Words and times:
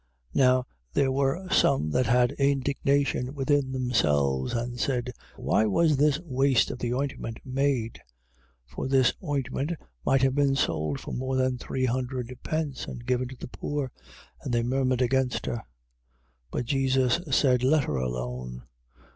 14:4. 0.33 0.37
Now 0.41 0.65
there 0.93 1.11
were 1.11 1.47
some 1.51 1.91
that 1.91 2.07
had 2.07 2.31
indignation 2.39 3.35
within 3.35 3.71
themselves 3.71 4.51
and 4.51 4.79
said: 4.79 5.11
Why 5.35 5.67
was 5.67 5.95
this 5.95 6.19
waste 6.21 6.71
of 6.71 6.79
the 6.79 6.91
ointment 6.91 7.37
made? 7.45 8.01
14:5. 8.67 8.69
For 8.75 8.87
this 8.87 9.13
ointment 9.23 9.73
might 10.03 10.23
have 10.23 10.33
been 10.33 10.55
sold 10.55 10.99
for 10.99 11.13
more 11.13 11.35
than 11.35 11.59
three 11.59 11.85
hundred 11.85 12.35
pence 12.41 12.87
and 12.87 13.05
given 13.05 13.27
to 13.27 13.35
the 13.35 13.47
poor. 13.47 13.91
And 14.41 14.51
they 14.51 14.63
murmured 14.63 15.03
against 15.03 15.45
her. 15.45 15.57
14:6. 15.57 15.61
But 16.49 16.65
Jesus 16.65 17.19
said: 17.29 17.61
Let 17.61 17.83
her 17.83 17.97
alone. 17.97 18.63